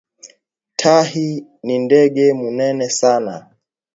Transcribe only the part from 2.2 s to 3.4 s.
munene sana